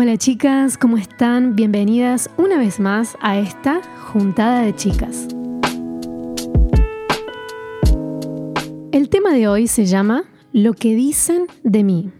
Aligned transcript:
Hola 0.00 0.16
chicas, 0.16 0.78
¿cómo 0.78 0.96
están? 0.96 1.56
Bienvenidas 1.56 2.30
una 2.36 2.56
vez 2.56 2.78
más 2.78 3.18
a 3.20 3.36
esta 3.36 3.80
juntada 4.12 4.60
de 4.60 4.72
chicas. 4.72 5.26
El 8.92 9.08
tema 9.08 9.32
de 9.32 9.48
hoy 9.48 9.66
se 9.66 9.86
llama 9.86 10.22
Lo 10.52 10.74
que 10.74 10.94
dicen 10.94 11.46
de 11.64 11.82
mí. 11.82 12.12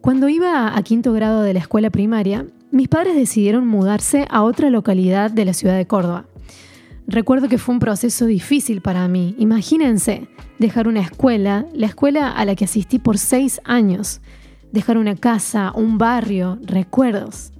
Cuando 0.00 0.28
iba 0.28 0.78
a 0.78 0.82
quinto 0.84 1.12
grado 1.12 1.42
de 1.42 1.54
la 1.54 1.58
escuela 1.58 1.90
primaria, 1.90 2.46
mis 2.70 2.86
padres 2.86 3.16
decidieron 3.16 3.66
mudarse 3.66 4.28
a 4.30 4.44
otra 4.44 4.70
localidad 4.70 5.32
de 5.32 5.44
la 5.46 5.52
ciudad 5.52 5.76
de 5.76 5.88
Córdoba. 5.88 6.27
Recuerdo 7.10 7.48
que 7.48 7.56
fue 7.56 7.74
un 7.74 7.80
proceso 7.80 8.26
difícil 8.26 8.82
para 8.82 9.08
mí. 9.08 9.34
Imagínense, 9.38 10.28
dejar 10.58 10.88
una 10.88 11.00
escuela, 11.00 11.64
la 11.72 11.86
escuela 11.86 12.30
a 12.30 12.44
la 12.44 12.54
que 12.54 12.66
asistí 12.66 12.98
por 12.98 13.16
seis 13.16 13.62
años, 13.64 14.20
dejar 14.72 14.98
una 14.98 15.16
casa, 15.16 15.72
un 15.74 15.96
barrio, 15.96 16.58
recuerdos. 16.62 17.50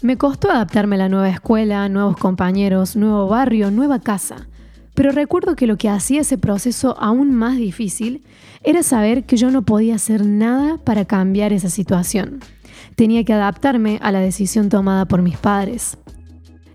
Me 0.00 0.16
costó 0.16 0.48
adaptarme 0.48 0.94
a 0.94 1.00
la 1.00 1.08
nueva 1.08 1.28
escuela, 1.28 1.88
nuevos 1.88 2.16
compañeros, 2.16 2.94
nuevo 2.94 3.26
barrio, 3.26 3.72
nueva 3.72 3.98
casa. 3.98 4.46
Pero 4.94 5.10
recuerdo 5.10 5.56
que 5.56 5.66
lo 5.66 5.76
que 5.76 5.88
hacía 5.88 6.20
ese 6.20 6.38
proceso 6.38 6.96
aún 7.00 7.34
más 7.34 7.56
difícil 7.56 8.22
era 8.62 8.84
saber 8.84 9.24
que 9.24 9.36
yo 9.36 9.50
no 9.50 9.62
podía 9.62 9.96
hacer 9.96 10.24
nada 10.24 10.78
para 10.78 11.04
cambiar 11.04 11.52
esa 11.52 11.68
situación. 11.68 12.38
Tenía 12.94 13.24
que 13.24 13.32
adaptarme 13.32 13.98
a 14.02 14.12
la 14.12 14.20
decisión 14.20 14.68
tomada 14.68 15.06
por 15.06 15.20
mis 15.20 15.36
padres. 15.36 15.98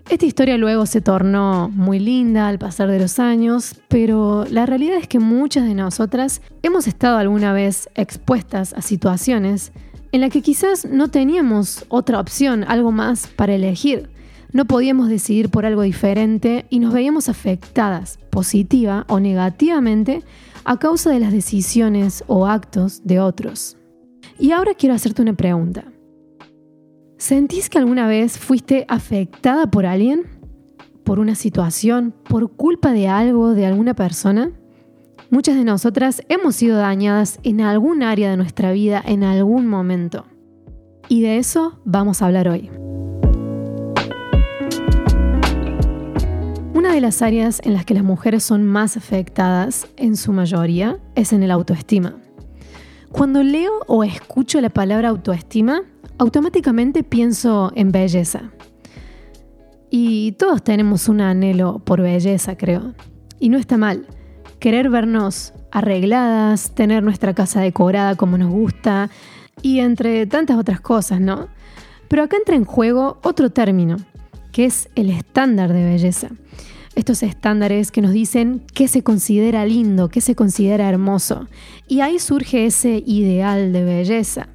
Esta 0.08 0.24
historia 0.24 0.56
luego 0.56 0.86
se 0.86 1.02
tornó 1.02 1.68
muy 1.68 1.98
linda 1.98 2.48
al 2.48 2.58
pasar 2.58 2.90
de 2.90 2.98
los 2.98 3.18
años, 3.18 3.74
pero 3.88 4.46
la 4.50 4.64
realidad 4.64 4.96
es 4.96 5.06
que 5.06 5.18
muchas 5.18 5.64
de 5.64 5.74
nosotras 5.74 6.40
hemos 6.62 6.86
estado 6.86 7.18
alguna 7.18 7.52
vez 7.52 7.90
expuestas 7.94 8.72
a 8.72 8.80
situaciones 8.80 9.70
en 10.12 10.22
las 10.22 10.30
que 10.30 10.40
quizás 10.40 10.86
no 10.86 11.08
teníamos 11.08 11.84
otra 11.88 12.20
opción, 12.20 12.64
algo 12.66 12.90
más 12.90 13.26
para 13.26 13.54
elegir. 13.54 14.08
No 14.50 14.64
podíamos 14.64 15.10
decidir 15.10 15.50
por 15.50 15.66
algo 15.66 15.82
diferente 15.82 16.64
y 16.70 16.78
nos 16.78 16.94
veíamos 16.94 17.28
afectadas, 17.28 18.18
positiva 18.30 19.04
o 19.08 19.20
negativamente, 19.20 20.22
a 20.64 20.78
causa 20.78 21.10
de 21.10 21.20
las 21.20 21.32
decisiones 21.32 22.24
o 22.28 22.46
actos 22.46 23.02
de 23.04 23.20
otros. 23.20 23.76
Y 24.38 24.52
ahora 24.52 24.72
quiero 24.72 24.94
hacerte 24.94 25.20
una 25.20 25.34
pregunta. 25.34 25.84
¿Sentís 27.18 27.68
que 27.68 27.78
alguna 27.78 28.06
vez 28.06 28.38
fuiste 28.38 28.84
afectada 28.86 29.68
por 29.68 29.86
alguien? 29.86 30.22
¿Por 31.02 31.18
una 31.18 31.34
situación? 31.34 32.14
¿Por 32.28 32.52
culpa 32.52 32.92
de 32.92 33.08
algo, 33.08 33.54
de 33.54 33.66
alguna 33.66 33.94
persona? 33.94 34.52
Muchas 35.28 35.56
de 35.56 35.64
nosotras 35.64 36.22
hemos 36.28 36.54
sido 36.54 36.78
dañadas 36.78 37.40
en 37.42 37.60
algún 37.60 38.04
área 38.04 38.30
de 38.30 38.36
nuestra 38.36 38.70
vida 38.70 39.02
en 39.04 39.24
algún 39.24 39.66
momento. 39.66 40.26
Y 41.08 41.22
de 41.22 41.38
eso 41.38 41.80
vamos 41.84 42.22
a 42.22 42.26
hablar 42.26 42.46
hoy. 42.46 42.70
Una 46.72 46.92
de 46.92 47.00
las 47.00 47.20
áreas 47.20 47.60
en 47.64 47.74
las 47.74 47.84
que 47.84 47.94
las 47.94 48.04
mujeres 48.04 48.44
son 48.44 48.64
más 48.64 48.96
afectadas, 48.96 49.88
en 49.96 50.16
su 50.16 50.32
mayoría, 50.32 51.00
es 51.16 51.32
en 51.32 51.42
el 51.42 51.50
autoestima. 51.50 52.14
Cuando 53.10 53.42
leo 53.42 53.72
o 53.88 54.04
escucho 54.04 54.60
la 54.60 54.70
palabra 54.70 55.08
autoestima, 55.08 55.82
automáticamente 56.18 57.02
pienso 57.02 57.72
en 57.74 57.92
belleza. 57.92 58.50
Y 59.90 60.32
todos 60.32 60.62
tenemos 60.62 61.08
un 61.08 61.20
anhelo 61.20 61.78
por 61.78 62.02
belleza, 62.02 62.56
creo. 62.56 62.94
Y 63.40 63.48
no 63.48 63.56
está 63.56 63.78
mal. 63.78 64.06
Querer 64.58 64.90
vernos 64.90 65.54
arregladas, 65.70 66.74
tener 66.74 67.02
nuestra 67.02 67.34
casa 67.34 67.60
decorada 67.60 68.16
como 68.16 68.36
nos 68.36 68.50
gusta 68.50 69.10
y 69.62 69.80
entre 69.80 70.26
tantas 70.26 70.58
otras 70.58 70.80
cosas, 70.80 71.20
¿no? 71.20 71.48
Pero 72.08 72.22
acá 72.22 72.36
entra 72.36 72.56
en 72.56 72.64
juego 72.64 73.18
otro 73.22 73.50
término, 73.50 73.96
que 74.52 74.64
es 74.64 74.88
el 74.94 75.10
estándar 75.10 75.72
de 75.72 75.84
belleza. 75.84 76.30
Estos 76.94 77.22
estándares 77.22 77.92
que 77.92 78.02
nos 78.02 78.12
dicen 78.12 78.62
qué 78.74 78.88
se 78.88 79.02
considera 79.02 79.64
lindo, 79.64 80.08
qué 80.08 80.20
se 80.20 80.34
considera 80.34 80.88
hermoso. 80.88 81.46
Y 81.86 82.00
ahí 82.00 82.18
surge 82.18 82.66
ese 82.66 83.02
ideal 83.06 83.72
de 83.72 83.84
belleza. 83.84 84.48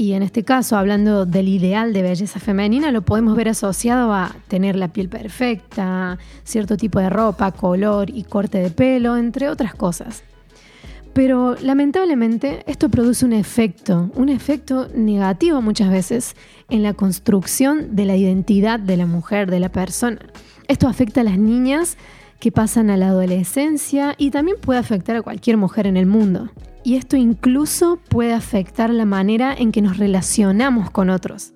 Y 0.00 0.14
en 0.14 0.22
este 0.22 0.44
caso, 0.44 0.78
hablando 0.78 1.26
del 1.26 1.46
ideal 1.46 1.92
de 1.92 2.00
belleza 2.00 2.40
femenina, 2.40 2.90
lo 2.90 3.02
podemos 3.02 3.36
ver 3.36 3.50
asociado 3.50 4.14
a 4.14 4.34
tener 4.48 4.74
la 4.74 4.88
piel 4.88 5.10
perfecta, 5.10 6.16
cierto 6.42 6.78
tipo 6.78 7.00
de 7.00 7.10
ropa, 7.10 7.52
color 7.52 8.08
y 8.08 8.22
corte 8.22 8.62
de 8.62 8.70
pelo, 8.70 9.18
entre 9.18 9.50
otras 9.50 9.74
cosas. 9.74 10.22
Pero 11.12 11.54
lamentablemente 11.60 12.64
esto 12.66 12.88
produce 12.88 13.26
un 13.26 13.34
efecto, 13.34 14.10
un 14.14 14.30
efecto 14.30 14.88
negativo 14.94 15.60
muchas 15.60 15.90
veces 15.90 16.34
en 16.70 16.82
la 16.82 16.94
construcción 16.94 17.94
de 17.94 18.06
la 18.06 18.16
identidad 18.16 18.80
de 18.80 18.96
la 18.96 19.04
mujer, 19.04 19.50
de 19.50 19.60
la 19.60 19.68
persona. 19.68 20.20
Esto 20.66 20.88
afecta 20.88 21.20
a 21.20 21.24
las 21.24 21.36
niñas 21.36 21.98
que 22.38 22.50
pasan 22.50 22.88
a 22.88 22.96
la 22.96 23.08
adolescencia 23.08 24.14
y 24.16 24.30
también 24.30 24.56
puede 24.62 24.80
afectar 24.80 25.16
a 25.16 25.20
cualquier 25.20 25.58
mujer 25.58 25.86
en 25.86 25.98
el 25.98 26.06
mundo 26.06 26.48
y 26.82 26.96
esto 26.96 27.16
incluso 27.16 27.98
puede 28.08 28.32
afectar 28.32 28.90
la 28.90 29.04
manera 29.04 29.54
en 29.54 29.72
que 29.72 29.82
nos 29.82 29.98
relacionamos 29.98 30.90
con 30.90 31.10
otros. 31.10 31.52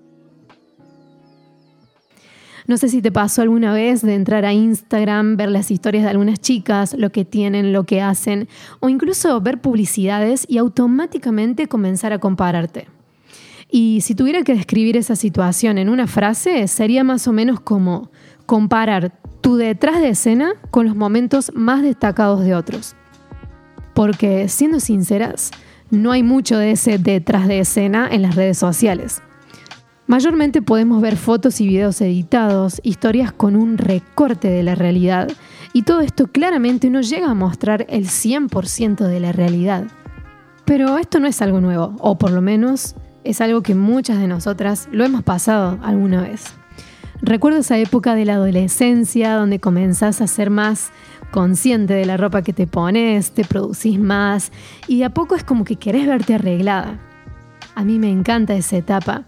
No 2.67 2.79
sé 2.79 2.89
si 2.89 3.03
te 3.03 3.13
pasó 3.13 3.43
alguna 3.43 3.75
vez 3.75 4.01
de 4.01 4.15
entrar 4.15 4.47
a 4.47 4.55
Instagram, 4.55 5.37
ver 5.37 5.51
las 5.51 5.71
historias 5.71 6.05
de 6.05 6.11
algunas 6.11 6.41
chicas, 6.41 6.95
lo 6.95 7.11
que 7.11 7.27
tienen, 7.27 7.75
lo 7.75 7.85
que 7.85 8.01
hacen, 8.01 8.49
o 8.81 8.89
incluso 8.89 9.39
ver 9.43 9.61
publicidades 9.61 10.47
y 10.49 10.57
automáticamente 10.57 11.69
comenzar 11.69 12.15
a 12.15 12.21
compararte. 12.21 12.89
Y 13.71 14.01
si 14.01 14.15
tuviera 14.15 14.45
que 14.45 14.55
describir 14.55 14.97
esa 14.97 15.15
situación 15.15 15.77
en 15.77 15.91
una 15.91 16.07
frase, 16.07 16.67
sería 16.69 17.05
más 17.05 17.29
o 17.29 17.33
menos 17.33 17.61
como 17.61 18.11
comparar 18.47 19.13
tu 19.43 19.57
detrás 19.57 20.01
de 20.01 20.11
escena 20.11 20.55
con 20.71 20.87
los 20.87 20.97
momentos 20.97 21.53
más 21.55 21.83
destacados 21.83 22.45
de 22.45 22.55
otros 22.55 22.97
porque 23.95 24.49
siendo 24.49 24.81
sinceras, 24.81 25.51
no 25.91 26.13
hay 26.13 26.23
mucho 26.23 26.59
de 26.59 26.73
ese 26.73 26.99
detrás 26.99 27.49
de 27.49 27.61
escena 27.61 28.09
en 28.11 28.23
las 28.23 28.35
redes 28.35 28.59
sociales. 28.59 29.23
Mayormente 30.07 30.61
podemos 30.61 31.01
ver 31.01 31.17
fotos 31.17 31.61
y 31.61 31.67
videos 31.67 32.01
editados, 32.03 32.81
historias 32.85 33.33
con 33.33 33.57
un 33.57 33.79
recorte 33.79 34.49
de 34.49 34.63
la 34.63 34.75
realidad, 34.75 35.31
y 35.73 35.83
todo 35.83 36.03
esto 36.03 36.27
claramente 36.27 36.91
no 36.91 37.01
llega 37.01 37.31
a 37.31 37.35
mostrar 37.35 37.87
el 37.89 38.07
100% 38.07 39.07
de 39.07 39.21
la 39.21 39.33
realidad. 39.33 39.85
Pero 40.67 40.99
esto 40.99 41.21
no 41.21 41.27
es 41.27 41.41
algo 41.41 41.61
nuevo, 41.61 41.97
o 42.01 42.19
por 42.19 42.33
lo 42.33 42.43
menos 42.43 42.97
es 43.25 43.41
algo 43.41 43.63
que 43.63 43.75
muchas 43.75 44.19
de 44.19 44.29
nosotras 44.29 44.89
lo 44.93 45.05
hemos 45.05 45.23
pasado 45.23 45.79
alguna 45.83 46.21
vez. 46.21 46.55
Recuerdo 47.23 47.61
esa 47.61 47.79
época 47.79 48.15
de 48.15 48.27
la 48.27 48.35
adolescencia 48.35 49.35
donde 49.35 49.59
comenzás 49.59 50.21
a 50.21 50.27
ser 50.27 50.51
más 50.51 50.91
consciente 51.31 51.95
de 51.95 52.07
la 52.07 52.17
ropa 52.17 52.43
que 52.43 52.53
te 52.53 52.67
pones, 52.67 53.33
te 53.33 53.45
producís 53.45 53.99
más 53.99 54.53
y 54.89 54.99
de 54.99 55.05
a 55.07 55.11
poco 55.11 55.35
es 55.35 55.45
como 55.45 55.65
que 55.65 55.77
querés 55.77 56.07
verte 56.07 56.35
arreglada. 56.35 56.99
A 57.75 57.85
mí 57.85 57.99
me 57.99 58.11
encanta 58.11 58.55
esa 58.55 58.77
etapa, 58.77 59.25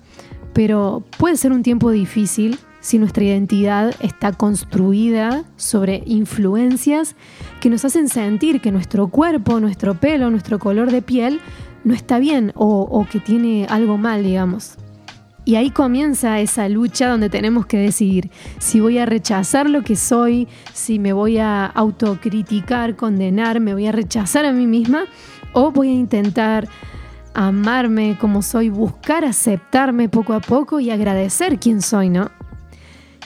pero 0.52 1.04
puede 1.18 1.36
ser 1.36 1.52
un 1.52 1.62
tiempo 1.62 1.90
difícil 1.90 2.58
si 2.80 2.98
nuestra 2.98 3.24
identidad 3.24 3.94
está 4.00 4.32
construida 4.32 5.42
sobre 5.56 6.04
influencias 6.06 7.16
que 7.60 7.68
nos 7.68 7.84
hacen 7.84 8.08
sentir 8.08 8.60
que 8.60 8.70
nuestro 8.70 9.08
cuerpo, 9.08 9.58
nuestro 9.58 9.94
pelo, 9.94 10.30
nuestro 10.30 10.60
color 10.60 10.92
de 10.92 11.02
piel 11.02 11.40
no 11.82 11.94
está 11.94 12.20
bien 12.20 12.52
o, 12.54 12.82
o 12.82 13.06
que 13.06 13.18
tiene 13.18 13.66
algo 13.68 13.98
mal, 13.98 14.22
digamos. 14.22 14.76
Y 15.46 15.54
ahí 15.54 15.70
comienza 15.70 16.40
esa 16.40 16.68
lucha 16.68 17.08
donde 17.08 17.30
tenemos 17.30 17.66
que 17.66 17.78
decidir 17.78 18.32
si 18.58 18.80
voy 18.80 18.98
a 18.98 19.06
rechazar 19.06 19.70
lo 19.70 19.82
que 19.82 19.94
soy, 19.94 20.48
si 20.74 20.98
me 20.98 21.12
voy 21.12 21.38
a 21.38 21.66
autocriticar, 21.66 22.96
condenar, 22.96 23.60
me 23.60 23.72
voy 23.72 23.86
a 23.86 23.92
rechazar 23.92 24.44
a 24.44 24.52
mí 24.52 24.66
misma 24.66 25.04
o 25.52 25.70
voy 25.70 25.90
a 25.90 25.92
intentar 25.92 26.68
amarme 27.32 28.18
como 28.20 28.42
soy, 28.42 28.70
buscar 28.70 29.24
aceptarme 29.24 30.08
poco 30.08 30.32
a 30.32 30.40
poco 30.40 30.80
y 30.80 30.90
agradecer 30.90 31.60
quién 31.60 31.80
soy, 31.80 32.10
¿no? 32.10 32.28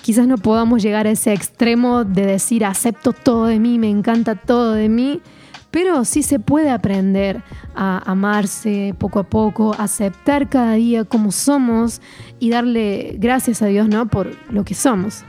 Quizás 0.03 0.27
no 0.27 0.37
podamos 0.37 0.83
llegar 0.83 1.07
a 1.07 1.13
ese 1.13 1.33
extremo 1.33 2.05
de 2.05 2.27
decir 2.27 2.67
acepto 2.67 3.15
todo 3.15 3.47
de 3.47 3.59
mí, 3.59 3.79
me 3.79 3.89
encanta 3.89 4.35
todo 4.35 4.75
de 4.75 4.91
mí, 4.91 5.23
pero 5.71 6.05
sí 6.05 6.23
se 6.23 6.39
puede 6.39 6.71
aprender 6.71 7.43
a 7.75 7.99
amarse 8.11 8.95
poco 8.99 9.21
a 9.21 9.25
poco, 9.25 9.75
aceptar 9.79 10.49
cada 10.49 10.73
día 10.73 11.05
como 11.05 11.33
somos 11.33 12.01
y 12.39 12.51
darle 12.51 13.17
gracias 13.19 13.63
a 13.63 13.67
Dios 13.67 13.89
¿no? 13.89 14.09
por 14.09 14.31
lo 14.53 14.65
que 14.65 14.75
somos. 14.75 15.25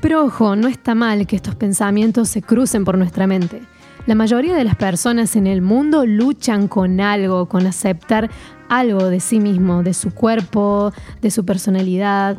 Pero 0.00 0.24
ojo, 0.24 0.56
no 0.56 0.66
está 0.66 0.94
mal 0.94 1.26
que 1.26 1.36
estos 1.36 1.54
pensamientos 1.54 2.28
se 2.28 2.42
crucen 2.42 2.84
por 2.84 2.98
nuestra 2.98 3.26
mente. 3.26 3.62
La 4.04 4.16
mayoría 4.16 4.56
de 4.56 4.64
las 4.64 4.74
personas 4.74 5.36
en 5.36 5.46
el 5.46 5.62
mundo 5.62 6.04
luchan 6.06 6.66
con 6.66 7.00
algo, 7.00 7.46
con 7.46 7.68
aceptar 7.68 8.30
algo 8.68 9.08
de 9.08 9.20
sí 9.20 9.38
mismo, 9.38 9.84
de 9.84 9.94
su 9.94 10.12
cuerpo, 10.12 10.92
de 11.20 11.30
su 11.30 11.44
personalidad. 11.44 12.36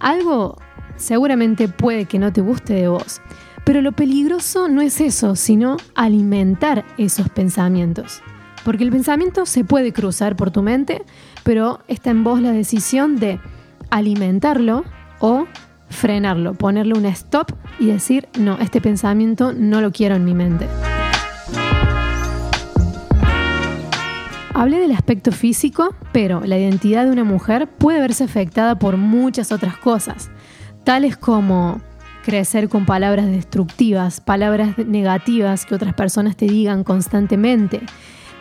Algo 0.00 0.56
seguramente 0.96 1.68
puede 1.68 2.06
que 2.06 2.18
no 2.18 2.32
te 2.32 2.40
guste 2.40 2.72
de 2.72 2.88
vos. 2.88 3.20
Pero 3.64 3.80
lo 3.80 3.92
peligroso 3.92 4.68
no 4.68 4.82
es 4.82 5.00
eso, 5.00 5.36
sino 5.36 5.78
alimentar 5.94 6.84
esos 6.98 7.30
pensamientos. 7.30 8.22
Porque 8.62 8.84
el 8.84 8.90
pensamiento 8.90 9.46
se 9.46 9.64
puede 9.64 9.92
cruzar 9.92 10.36
por 10.36 10.50
tu 10.50 10.62
mente, 10.62 11.02
pero 11.44 11.80
está 11.88 12.10
en 12.10 12.24
vos 12.24 12.40
la 12.40 12.52
decisión 12.52 13.16
de 13.16 13.40
alimentarlo 13.90 14.84
o 15.18 15.46
frenarlo, 15.88 16.54
ponerle 16.54 16.94
un 16.94 17.06
stop 17.06 17.52
y 17.78 17.86
decir, 17.86 18.28
no, 18.38 18.58
este 18.58 18.80
pensamiento 18.80 19.52
no 19.52 19.80
lo 19.80 19.92
quiero 19.92 20.16
en 20.16 20.24
mi 20.24 20.34
mente. 20.34 20.68
Hablé 24.52 24.78
del 24.78 24.92
aspecto 24.92 25.32
físico, 25.32 25.94
pero 26.12 26.42
la 26.44 26.58
identidad 26.58 27.04
de 27.04 27.10
una 27.10 27.24
mujer 27.24 27.66
puede 27.66 28.00
verse 28.00 28.24
afectada 28.24 28.78
por 28.78 28.96
muchas 28.96 29.52
otras 29.52 29.76
cosas, 29.76 30.30
tales 30.84 31.16
como 31.16 31.80
crecer 32.24 32.68
con 32.68 32.86
palabras 32.86 33.26
destructivas, 33.26 34.20
palabras 34.20 34.78
negativas 34.78 35.66
que 35.66 35.74
otras 35.74 35.94
personas 35.94 36.36
te 36.36 36.46
digan 36.46 36.82
constantemente, 36.82 37.80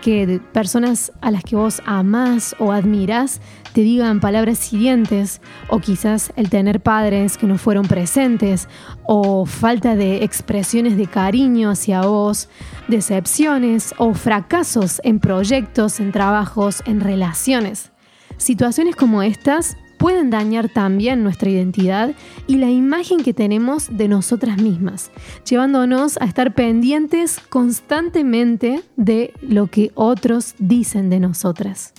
que 0.01 0.41
personas 0.51 1.12
a 1.21 1.31
las 1.31 1.44
que 1.44 1.56
vos 1.56 1.81
amás 1.85 2.56
o 2.59 2.71
admirás 2.71 3.41
te 3.74 3.81
digan 3.81 4.19
palabras 4.19 4.71
hirientes, 4.71 5.41
o 5.69 5.80
quizás 5.80 6.31
el 6.35 6.50
tener 6.50 6.81
padres 6.81 7.38
que 7.38 7.47
no 7.47 7.57
fueron 7.57 7.88
presentes, 7.88 8.68
o 9.03 9.45
falta 9.45 9.95
de 9.95 10.24
expresiones 10.24 10.97
de 10.97 11.07
cariño 11.07 11.69
hacia 11.69 12.01
vos, 12.01 12.50
decepciones 12.88 13.94
o 13.97 14.13
fracasos 14.13 15.01
en 15.03 15.19
proyectos, 15.19 16.00
en 16.00 16.12
trabajos, 16.12 16.83
en 16.85 17.00
relaciones. 17.00 17.91
Situaciones 18.38 18.95
como 18.95 19.24
estas 19.24 19.77
pueden 20.04 20.30
dañar 20.30 20.68
también 20.68 21.24
nuestra 21.24 21.50
identidad 21.50 22.12
y 22.46 22.58
la 22.58 22.70
imagen 22.70 23.24
que 23.24 23.34
tenemos 23.34 23.88
de 23.90 24.10
nosotras 24.10 24.62
mismas, 24.62 25.12
llevándonos 25.50 26.18
a 26.18 26.26
estar 26.26 26.54
pendientes 26.54 27.40
constantemente 27.48 28.82
de 28.98 29.32
lo 29.42 29.68
que 29.68 29.94
otros 29.96 30.56
dicen 30.60 31.10
de 31.10 31.22
nosotras. 31.22 31.94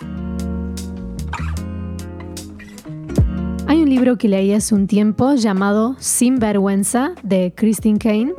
Hay 3.67 3.81
un 3.81 3.89
libro 3.89 4.19
que 4.19 4.29
leí 4.29 4.53
hace 4.53 4.75
un 4.75 4.87
tiempo 4.87 5.33
llamado 5.37 5.97
Sin 5.99 6.39
Vergüenza 6.39 7.13
de 7.23 7.55
Christine 7.57 7.99
Kane 7.99 8.35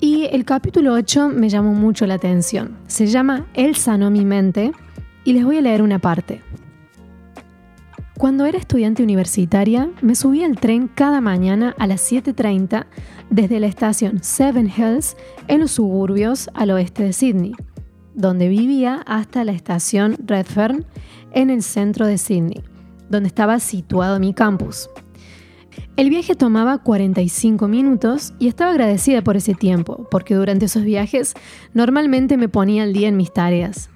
y 0.00 0.24
el 0.32 0.46
capítulo 0.46 0.94
8 0.94 1.28
me 1.28 1.50
llamó 1.50 1.74
mucho 1.74 2.06
la 2.06 2.14
atención. 2.14 2.78
Se 2.86 3.08
llama 3.08 3.46
Él 3.52 3.76
sanó 3.76 4.10
mi 4.10 4.24
mente 4.24 4.72
y 5.22 5.34
les 5.34 5.44
voy 5.44 5.58
a 5.58 5.60
leer 5.60 5.82
una 5.82 5.98
parte. 5.98 6.40
Cuando 8.18 8.46
era 8.46 8.58
estudiante 8.58 9.02
universitaria, 9.02 9.90
me 10.00 10.14
subía 10.14 10.46
al 10.46 10.54
tren 10.60 10.86
cada 10.86 11.20
mañana 11.20 11.74
a 11.78 11.88
las 11.88 12.12
7.30 12.12 12.86
desde 13.28 13.58
la 13.58 13.66
estación 13.66 14.22
Seven 14.22 14.70
Hills 14.74 15.16
en 15.48 15.60
los 15.60 15.72
suburbios 15.72 16.48
al 16.54 16.70
oeste 16.70 17.02
de 17.02 17.12
Sydney, 17.12 17.52
donde 18.14 18.48
vivía 18.48 19.02
hasta 19.06 19.42
la 19.42 19.50
estación 19.50 20.16
Redfern 20.24 20.86
en 21.32 21.50
el 21.50 21.64
centro 21.64 22.06
de 22.06 22.16
Sydney, 22.18 22.62
donde 23.10 23.26
estaba 23.26 23.58
situado 23.58 24.20
mi 24.20 24.32
campus. 24.32 24.88
El 25.96 26.08
viaje 26.08 26.36
tomaba 26.36 26.78
45 26.78 27.66
minutos 27.66 28.32
y 28.38 28.46
estaba 28.46 28.70
agradecida 28.70 29.22
por 29.22 29.36
ese 29.36 29.54
tiempo, 29.54 30.06
porque 30.08 30.36
durante 30.36 30.66
esos 30.66 30.84
viajes 30.84 31.34
normalmente 31.72 32.36
me 32.36 32.48
ponía 32.48 32.84
al 32.84 32.92
día 32.92 33.08
en 33.08 33.16
mis 33.16 33.32
tareas. 33.32 33.90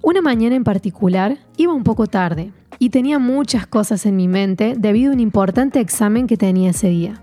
Una 0.00 0.22
mañana 0.22 0.54
en 0.54 0.64
particular 0.64 1.38
iba 1.56 1.74
un 1.74 1.82
poco 1.82 2.06
tarde, 2.06 2.52
y 2.80 2.88
tenía 2.88 3.18
muchas 3.18 3.66
cosas 3.66 4.06
en 4.06 4.16
mi 4.16 4.26
mente 4.26 4.74
debido 4.76 5.12
a 5.12 5.14
un 5.14 5.20
importante 5.20 5.78
examen 5.80 6.26
que 6.26 6.38
tenía 6.38 6.70
ese 6.70 6.88
día. 6.88 7.22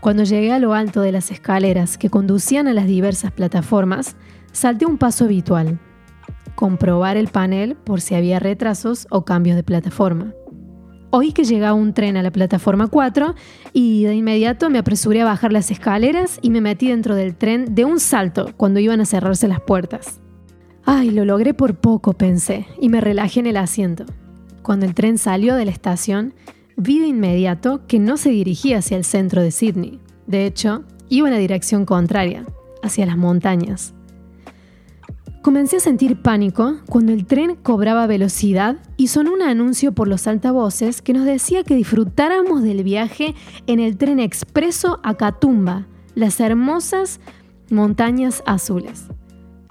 Cuando 0.00 0.22
llegué 0.22 0.52
a 0.52 0.60
lo 0.60 0.74
alto 0.74 1.00
de 1.00 1.10
las 1.10 1.32
escaleras 1.32 1.98
que 1.98 2.08
conducían 2.08 2.68
a 2.68 2.72
las 2.72 2.86
diversas 2.86 3.32
plataformas, 3.32 4.16
salté 4.52 4.86
un 4.86 4.96
paso 4.96 5.24
habitual, 5.24 5.80
comprobar 6.54 7.16
el 7.16 7.28
panel 7.28 7.74
por 7.74 8.00
si 8.00 8.14
había 8.14 8.38
retrasos 8.38 9.08
o 9.10 9.24
cambios 9.24 9.56
de 9.56 9.64
plataforma. 9.64 10.32
Oí 11.10 11.32
que 11.32 11.44
llegaba 11.44 11.74
un 11.74 11.92
tren 11.92 12.16
a 12.16 12.22
la 12.22 12.30
plataforma 12.30 12.86
4 12.86 13.34
y 13.72 14.04
de 14.04 14.14
inmediato 14.14 14.70
me 14.70 14.78
apresuré 14.78 15.22
a 15.22 15.24
bajar 15.24 15.52
las 15.52 15.72
escaleras 15.72 16.38
y 16.42 16.50
me 16.50 16.60
metí 16.60 16.88
dentro 16.88 17.16
del 17.16 17.34
tren 17.34 17.74
de 17.74 17.84
un 17.84 17.98
salto 17.98 18.52
cuando 18.56 18.78
iban 18.78 19.00
a 19.00 19.04
cerrarse 19.04 19.48
las 19.48 19.60
puertas. 19.60 20.20
Ay, 20.84 21.10
lo 21.10 21.24
logré 21.24 21.54
por 21.54 21.74
poco, 21.74 22.12
pensé, 22.12 22.66
y 22.80 22.88
me 22.88 23.00
relajé 23.00 23.40
en 23.40 23.46
el 23.46 23.56
asiento. 23.56 24.04
Cuando 24.64 24.86
el 24.86 24.94
tren 24.94 25.18
salió 25.18 25.56
de 25.56 25.66
la 25.66 25.70
estación, 25.70 26.32
vi 26.78 26.98
de 26.98 27.08
inmediato 27.08 27.82
que 27.86 27.98
no 27.98 28.16
se 28.16 28.30
dirigía 28.30 28.78
hacia 28.78 28.96
el 28.96 29.04
centro 29.04 29.42
de 29.42 29.50
Sydney. 29.50 30.00
De 30.26 30.46
hecho, 30.46 30.84
iba 31.10 31.28
en 31.28 31.34
la 31.34 31.38
dirección 31.38 31.84
contraria, 31.84 32.46
hacia 32.82 33.04
las 33.04 33.18
montañas. 33.18 33.92
Comencé 35.42 35.76
a 35.76 35.80
sentir 35.80 36.22
pánico 36.22 36.78
cuando 36.88 37.12
el 37.12 37.26
tren 37.26 37.56
cobraba 37.56 38.06
velocidad 38.06 38.78
y 38.96 39.08
sonó 39.08 39.34
un 39.34 39.42
anuncio 39.42 39.92
por 39.92 40.08
los 40.08 40.26
altavoces 40.26 41.02
que 41.02 41.12
nos 41.12 41.26
decía 41.26 41.62
que 41.62 41.76
disfrutáramos 41.76 42.62
del 42.62 42.82
viaje 42.84 43.34
en 43.66 43.80
el 43.80 43.98
tren 43.98 44.18
expreso 44.18 44.98
a 45.02 45.12
Catumba, 45.12 45.88
las 46.14 46.40
hermosas 46.40 47.20
montañas 47.68 48.42
azules. 48.46 49.08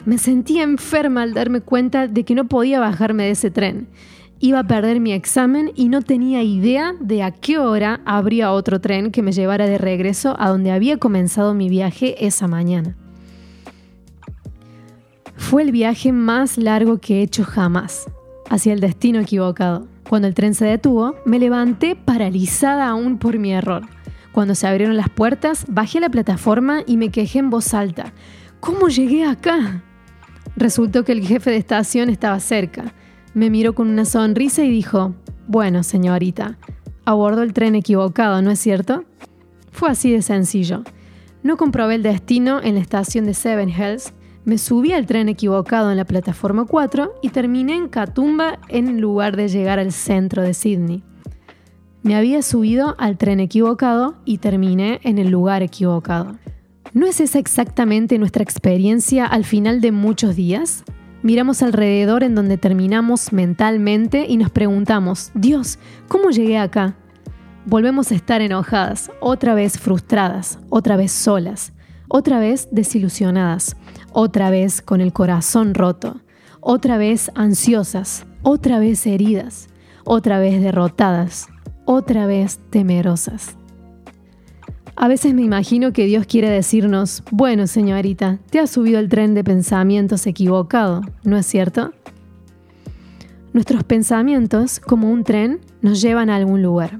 Me 0.05 0.19
sentía 0.19 0.61
enferma 0.61 1.23
al 1.23 1.33
darme 1.33 1.61
cuenta 1.61 2.07
de 2.07 2.23
que 2.25 2.35
no 2.35 2.47
podía 2.47 2.79
bajarme 2.79 3.23
de 3.23 3.31
ese 3.31 3.49
tren 3.49 3.87
iba 4.43 4.59
a 4.59 4.67
perder 4.67 4.99
mi 4.99 5.13
examen 5.13 5.71
y 5.73 5.87
no 5.87 6.01
tenía 6.01 6.43
idea 6.43 6.93
de 6.99 7.23
a 7.23 7.31
qué 7.31 7.57
hora 7.57 8.01
habría 8.03 8.51
otro 8.51 8.81
tren 8.81 9.09
que 9.09 9.21
me 9.21 9.31
llevara 9.31 9.67
de 9.67 9.77
regreso 9.77 10.35
a 10.37 10.49
donde 10.49 10.71
había 10.71 10.97
comenzado 10.97 11.53
mi 11.53 11.69
viaje 11.69 12.25
esa 12.27 12.49
mañana. 12.49 12.97
Fue 15.37 15.61
el 15.61 15.71
viaje 15.71 16.11
más 16.11 16.57
largo 16.57 16.97
que 16.97 17.19
he 17.19 17.21
hecho 17.21 17.45
jamás, 17.45 18.11
hacia 18.49 18.73
el 18.73 18.81
destino 18.81 19.21
equivocado. 19.21 19.87
Cuando 20.09 20.27
el 20.27 20.33
tren 20.33 20.55
se 20.55 20.65
detuvo, 20.65 21.15
me 21.25 21.39
levanté 21.39 21.95
paralizada 21.95 22.89
aún 22.89 23.19
por 23.19 23.39
mi 23.39 23.53
error. 23.53 23.83
Cuando 24.33 24.55
se 24.55 24.67
abrieron 24.67 24.97
las 24.97 25.09
puertas, 25.09 25.65
bajé 25.69 25.99
a 25.99 26.01
la 26.01 26.09
plataforma 26.09 26.81
y 26.85 26.97
me 26.97 27.11
quejé 27.11 27.39
en 27.39 27.49
voz 27.49 27.73
alta. 27.73 28.11
¿Cómo 28.59 28.89
llegué 28.89 29.23
acá? 29.23 29.83
Resultó 30.57 31.05
que 31.05 31.13
el 31.13 31.25
jefe 31.25 31.49
de 31.49 31.57
estación 31.57 32.09
estaba 32.09 32.41
cerca 32.41 32.93
me 33.33 33.49
miró 33.49 33.73
con 33.73 33.89
una 33.89 34.05
sonrisa 34.05 34.63
y 34.63 34.69
dijo, 34.69 35.13
bueno, 35.47 35.83
señorita, 35.83 36.57
abordó 37.05 37.41
el 37.41 37.53
tren 37.53 37.75
equivocado, 37.75 38.41
¿no 38.41 38.51
es 38.51 38.59
cierto? 38.59 39.03
Fue 39.71 39.89
así 39.89 40.11
de 40.11 40.21
sencillo. 40.21 40.83
No 41.41 41.57
comprobé 41.57 41.95
el 41.95 42.03
destino 42.03 42.61
en 42.61 42.75
la 42.75 42.81
estación 42.81 43.25
de 43.25 43.33
Seven 43.33 43.69
Hills, 43.69 44.13
me 44.45 44.57
subí 44.57 44.91
al 44.91 45.05
tren 45.05 45.29
equivocado 45.29 45.89
en 45.89 45.97
la 45.97 46.03
plataforma 46.03 46.65
4 46.65 47.13
y 47.21 47.29
terminé 47.29 47.75
en 47.75 47.87
Catumba 47.87 48.59
en 48.67 48.99
lugar 48.99 49.37
de 49.37 49.47
llegar 49.47 49.79
al 49.79 49.93
centro 49.93 50.41
de 50.41 50.53
Sydney. 50.53 51.01
Me 52.01 52.15
había 52.17 52.41
subido 52.41 52.95
al 52.97 53.17
tren 53.17 53.39
equivocado 53.39 54.15
y 54.25 54.39
terminé 54.39 54.99
en 55.03 55.17
el 55.17 55.29
lugar 55.29 55.63
equivocado. 55.63 56.37
¿No 56.93 57.05
es 57.07 57.21
esa 57.21 57.39
exactamente 57.39 58.19
nuestra 58.19 58.43
experiencia 58.43 59.25
al 59.25 59.45
final 59.45 59.79
de 59.79 59.93
muchos 59.93 60.35
días? 60.35 60.83
Miramos 61.23 61.63
alrededor 61.63 62.23
en 62.23 62.35
donde 62.35 62.57
terminamos 62.57 63.33
mentalmente 63.33 64.25
y 64.27 64.37
nos 64.37 64.51
preguntamos, 64.51 65.31
Dios, 65.33 65.79
¿cómo 66.07 66.29
llegué 66.29 66.59
acá? 66.59 66.95
Volvemos 67.65 68.11
a 68.11 68.15
estar 68.15 68.41
enojadas, 68.41 69.09
otra 69.21 69.55
vez 69.55 69.79
frustradas, 69.79 70.59
otra 70.69 70.97
vez 70.97 71.11
solas, 71.11 71.73
otra 72.09 72.39
vez 72.39 72.67
desilusionadas, 72.71 73.77
otra 74.11 74.49
vez 74.49 74.81
con 74.81 75.01
el 75.01 75.13
corazón 75.13 75.73
roto, 75.73 76.21
otra 76.59 76.97
vez 76.97 77.31
ansiosas, 77.35 78.25
otra 78.43 78.79
vez 78.79 79.07
heridas, 79.07 79.69
otra 80.03 80.39
vez 80.39 80.61
derrotadas, 80.61 81.47
otra 81.85 82.27
vez 82.27 82.59
temerosas. 82.69 83.57
A 84.95 85.07
veces 85.07 85.33
me 85.33 85.41
imagino 85.41 85.91
que 85.91 86.05
Dios 86.05 86.27
quiere 86.27 86.49
decirnos, 86.49 87.23
bueno 87.31 87.65
señorita, 87.65 88.39
te 88.51 88.59
has 88.59 88.69
subido 88.69 88.99
el 88.99 89.09
tren 89.09 89.33
de 89.33 89.43
pensamientos 89.43 90.27
equivocado, 90.27 91.01
¿no 91.23 91.35
es 91.35 91.47
cierto? 91.47 91.93
Nuestros 93.53 93.83
pensamientos, 93.83 94.79
como 94.79 95.09
un 95.11 95.23
tren, 95.23 95.61
nos 95.81 96.01
llevan 96.01 96.29
a 96.29 96.35
algún 96.35 96.61
lugar. 96.61 96.99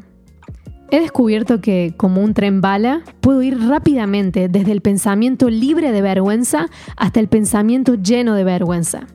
He 0.89 1.00
descubierto 1.00 1.62
que, 1.62 1.93
como 1.95 2.21
un 2.21 2.33
tren 2.33 2.62
bala, 2.62 3.01
puedo 3.21 3.41
ir 3.41 3.59
rápidamente 3.59 4.47
desde 4.50 4.71
el 4.71 4.81
pensamiento 4.81 5.50
libre 5.50 5.91
de 5.91 6.01
vergüenza 6.01 6.67
hasta 6.95 7.19
el 7.19 7.27
pensamiento 7.27 7.95
lleno 7.95 8.35
de 8.35 8.43
vergüenza. 8.43 9.07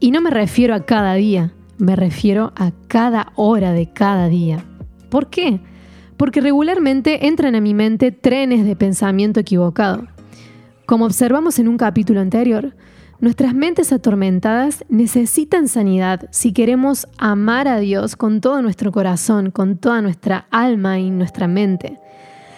Y 0.00 0.10
no 0.10 0.20
me 0.20 0.30
refiero 0.30 0.74
a 0.74 0.84
cada 0.84 1.14
día, 1.14 1.54
me 1.78 1.96
refiero 1.96 2.52
a 2.56 2.72
cada 2.88 3.32
hora 3.36 3.72
de 3.72 3.90
cada 3.90 4.28
día. 4.28 4.64
¿Por 5.08 5.30
qué? 5.30 5.60
Porque 6.16 6.40
regularmente 6.40 7.26
entran 7.26 7.54
a 7.54 7.60
mi 7.60 7.74
mente 7.74 8.12
trenes 8.12 8.64
de 8.64 8.76
pensamiento 8.76 9.40
equivocado. 9.40 10.06
Como 10.86 11.06
observamos 11.06 11.58
en 11.58 11.68
un 11.68 11.78
capítulo 11.78 12.20
anterior, 12.20 12.74
nuestras 13.20 13.54
mentes 13.54 13.92
atormentadas 13.92 14.84
necesitan 14.88 15.68
sanidad 15.68 16.28
si 16.30 16.52
queremos 16.52 17.06
amar 17.16 17.68
a 17.68 17.78
Dios 17.78 18.16
con 18.16 18.40
todo 18.40 18.60
nuestro 18.60 18.92
corazón, 18.92 19.50
con 19.50 19.78
toda 19.78 20.02
nuestra 20.02 20.46
alma 20.50 20.98
y 20.98 21.10
nuestra 21.10 21.48
mente. 21.48 22.00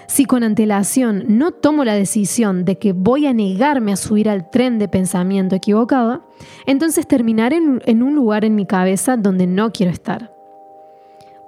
Si 0.08 0.24
con 0.24 0.44
antelación 0.44 1.24
no 1.28 1.50
tomo 1.50 1.84
la 1.84 1.94
decisión 1.94 2.64
de 2.64 2.78
que 2.78 2.92
voy 2.92 3.26
a 3.26 3.32
negarme 3.32 3.92
a 3.92 3.96
subir 3.96 4.28
al 4.28 4.50
tren 4.50 4.78
de 4.78 4.88
pensamiento 4.88 5.56
equivocado, 5.56 6.28
entonces 6.64 7.06
terminaré 7.06 7.56
en, 7.56 8.02
un 8.02 8.14
lugar 8.14 8.44
en 8.44 8.54
mi 8.54 8.66
cabeza 8.66 9.16
donde 9.16 9.46
no 9.46 9.72
quiero 9.72 9.92
estar. 9.92 10.35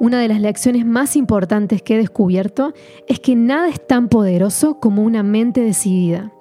Una 0.00 0.21
de 0.21 0.28
las 0.28 0.40
lecciones 0.40 0.87
más 0.87 1.17
importantes 1.17 1.83
que 1.83 1.97
he 1.97 1.99
descubierto 1.99 2.73
es 3.09 3.19
que 3.19 3.35
nada 3.35 3.69
es 3.69 3.85
tan 3.85 4.09
poderoso 4.09 4.78
como 4.78 5.02
una 5.02 5.25
mente 5.25 5.61
decidida. 5.61 6.33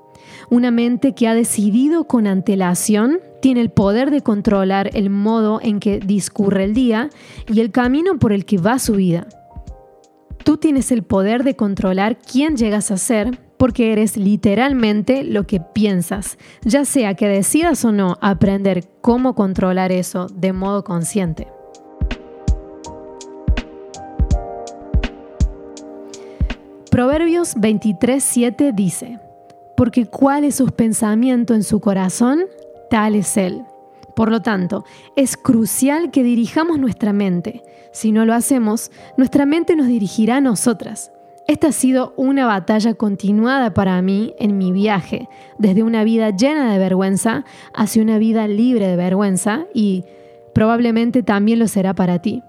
Una 0.51 0.69
mente 0.69 1.15
que 1.15 1.27
ha 1.27 1.33
decidido 1.33 2.03
con 2.03 2.27
antelación 2.27 3.19
tiene 3.41 3.61
el 3.61 3.71
poder 3.71 4.11
de 4.11 4.21
controlar 4.21 4.91
el 4.93 5.09
modo 5.09 5.59
en 5.61 5.79
que 5.79 5.99
discurre 5.99 6.65
el 6.65 6.75
día 6.75 7.09
y 7.51 7.59
el 7.59 7.71
camino 7.71 8.19
por 8.19 8.31
el 8.31 8.45
que 8.45 8.59
va 8.59 8.77
su 8.77 8.93
vida. 8.93 9.27
Tú 10.43 10.57
tienes 10.57 10.91
el 10.91 11.01
poder 11.01 11.43
de 11.43 11.55
controlar 11.55 12.19
quién 12.19 12.57
llegas 12.57 12.91
a 12.91 12.97
ser 12.97 13.39
porque 13.57 13.91
eres 13.91 14.17
literalmente 14.17 15.23
lo 15.23 15.47
que 15.47 15.59
piensas, 15.59 16.37
ya 16.63 16.85
sea 16.85 17.15
que 17.15 17.27
decidas 17.27 17.83
o 17.85 17.91
no 17.91 18.17
aprender 18.21 18.87
cómo 19.01 19.33
controlar 19.33 19.91
eso 19.91 20.27
de 20.27 20.53
modo 20.53 20.83
consciente. 20.83 21.47
Proverbios 26.97 27.55
23:7 27.57 28.73
dice, 28.73 29.19
porque 29.75 30.07
cuál 30.07 30.43
es 30.45 30.55
su 30.55 30.65
pensamiento 30.65 31.53
en 31.53 31.61
su 31.61 31.79
corazón, 31.79 32.39
tal 32.89 33.13
es 33.13 33.37
él. 33.37 33.61
Por 34.15 34.31
lo 34.31 34.41
tanto, 34.41 34.83
es 35.15 35.37
crucial 35.37 36.09
que 36.09 36.23
dirijamos 36.23 36.79
nuestra 36.79 37.13
mente. 37.13 37.61
Si 37.91 38.11
no 38.11 38.25
lo 38.25 38.33
hacemos, 38.33 38.89
nuestra 39.15 39.45
mente 39.45 39.75
nos 39.75 39.85
dirigirá 39.85 40.37
a 40.37 40.41
nosotras. 40.41 41.11
Esta 41.47 41.67
ha 41.67 41.71
sido 41.71 42.15
una 42.17 42.47
batalla 42.47 42.95
continuada 42.95 43.75
para 43.75 44.01
mí 44.01 44.33
en 44.39 44.57
mi 44.57 44.71
viaje, 44.71 45.29
desde 45.59 45.83
una 45.83 46.03
vida 46.03 46.31
llena 46.31 46.73
de 46.73 46.79
vergüenza 46.79 47.45
hacia 47.75 48.01
una 48.01 48.17
vida 48.17 48.47
libre 48.47 48.87
de 48.87 48.95
vergüenza 48.95 49.67
y 49.71 50.03
probablemente 50.51 51.21
también 51.21 51.59
lo 51.59 51.67
será 51.67 51.93
para 51.93 52.23
ti. 52.23 52.41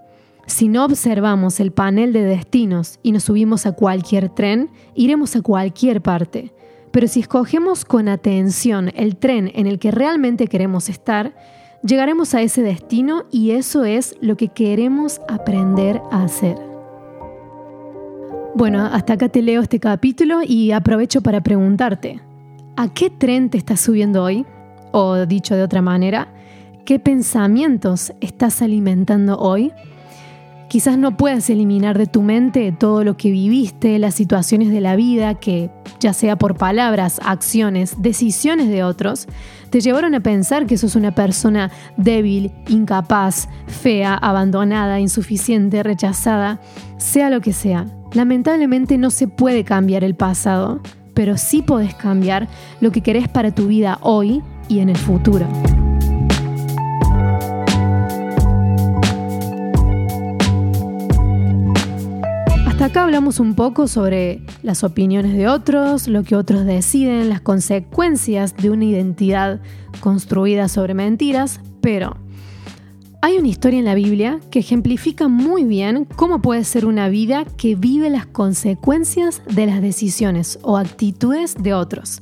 Si 0.49 0.67
no 0.67 0.83
observamos 0.83 1.59
el 1.59 1.71
panel 1.71 2.11
de 2.11 2.23
destinos 2.23 2.99
y 3.03 3.11
nos 3.11 3.25
subimos 3.25 3.67
a 3.67 3.73
cualquier 3.73 4.29
tren, 4.29 4.71
iremos 4.95 5.35
a 5.35 5.43
cualquier 5.43 6.01
parte. 6.01 6.51
Pero 6.89 7.07
si 7.07 7.19
escogemos 7.19 7.85
con 7.85 8.09
atención 8.09 8.89
el 8.95 9.15
tren 9.15 9.51
en 9.53 9.67
el 9.67 9.77
que 9.77 9.91
realmente 9.91 10.47
queremos 10.47 10.89
estar, 10.89 11.35
llegaremos 11.83 12.33
a 12.33 12.41
ese 12.41 12.63
destino 12.63 13.25
y 13.31 13.51
eso 13.51 13.85
es 13.85 14.15
lo 14.21 14.37
que 14.37 14.47
queremos 14.47 15.21
aprender 15.29 16.01
a 16.11 16.23
hacer. 16.23 16.57
Bueno, 18.55 18.83
hasta 18.87 19.13
acá 19.13 19.29
te 19.29 19.43
leo 19.43 19.61
este 19.61 19.79
capítulo 19.79 20.39
y 20.43 20.71
aprovecho 20.71 21.21
para 21.21 21.41
preguntarte, 21.41 22.21
¿a 22.75 22.91
qué 22.91 23.11
tren 23.11 23.51
te 23.51 23.59
estás 23.59 23.81
subiendo 23.81 24.23
hoy? 24.23 24.47
O 24.91 25.27
dicho 25.27 25.55
de 25.55 25.61
otra 25.61 25.83
manera, 25.83 26.33
¿qué 26.85 26.97
pensamientos 26.97 28.13
estás 28.19 28.63
alimentando 28.63 29.37
hoy? 29.37 29.71
Quizás 30.69 30.99
no 30.99 31.17
puedas 31.17 31.49
eliminar 31.49 31.97
de 31.97 32.05
tu 32.05 32.21
mente 32.21 32.71
todo 32.71 33.03
lo 33.03 33.17
que 33.17 33.31
viviste, 33.31 33.97
las 33.97 34.13
situaciones 34.13 34.69
de 34.69 34.81
la 34.81 34.95
vida 34.95 35.33
que 35.33 35.71
ya 35.99 36.13
sea 36.13 36.37
por 36.37 36.57
palabras, 36.57 37.19
acciones, 37.25 38.03
decisiones 38.03 38.69
de 38.69 38.83
otros, 38.83 39.27
te 39.71 39.81
llevaron 39.81 40.13
a 40.13 40.19
pensar 40.19 40.67
que 40.67 40.77
sos 40.77 40.95
una 40.95 41.15
persona 41.15 41.71
débil, 41.97 42.51
incapaz, 42.67 43.49
fea, 43.65 44.13
abandonada, 44.13 44.99
insuficiente, 44.99 45.81
rechazada, 45.81 46.61
sea 46.97 47.31
lo 47.31 47.41
que 47.41 47.51
sea. 47.51 47.87
Lamentablemente 48.13 48.99
no 48.99 49.09
se 49.09 49.27
puede 49.27 49.63
cambiar 49.63 50.03
el 50.03 50.13
pasado, 50.13 50.81
pero 51.15 51.35
sí 51.37 51.63
podés 51.63 51.95
cambiar 51.95 52.47
lo 52.79 52.91
que 52.91 53.01
querés 53.01 53.27
para 53.27 53.55
tu 53.55 53.65
vida 53.65 53.97
hoy 54.01 54.43
y 54.67 54.81
en 54.81 54.89
el 54.89 54.97
futuro. 54.97 55.47
Hasta 62.79 62.91
acá 62.91 63.03
hablamos 63.03 63.41
un 63.41 63.55
poco 63.55 63.89
sobre 63.89 64.41
las 64.63 64.85
opiniones 64.85 65.33
de 65.35 65.49
otros, 65.49 66.07
lo 66.07 66.23
que 66.23 66.37
otros 66.37 66.65
deciden, 66.65 67.27
las 67.27 67.41
consecuencias 67.41 68.55
de 68.55 68.69
una 68.69 68.85
identidad 68.85 69.59
construida 69.99 70.69
sobre 70.69 70.93
mentiras, 70.93 71.59
pero 71.81 72.15
hay 73.21 73.37
una 73.37 73.49
historia 73.49 73.79
en 73.79 73.83
la 73.83 73.95
Biblia 73.95 74.39
que 74.49 74.59
ejemplifica 74.59 75.27
muy 75.27 75.65
bien 75.65 76.07
cómo 76.15 76.41
puede 76.41 76.63
ser 76.63 76.85
una 76.85 77.09
vida 77.09 77.43
que 77.57 77.75
vive 77.75 78.09
las 78.09 78.27
consecuencias 78.27 79.41
de 79.53 79.65
las 79.65 79.81
decisiones 79.81 80.57
o 80.61 80.77
actitudes 80.77 81.55
de 81.61 81.73
otros. 81.73 82.19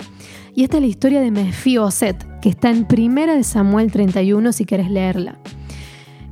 Y 0.56 0.64
esta 0.64 0.78
es 0.78 0.82
la 0.82 0.90
historia 0.90 1.22
de 1.22 1.30
Mefiboset, 1.30 2.40
que 2.42 2.50
está 2.50 2.72
en 2.72 2.86
Primera 2.86 3.36
de 3.36 3.44
Samuel 3.44 3.92
31 3.92 4.52
si 4.54 4.66
quieres 4.66 4.90
leerla. 4.90 5.38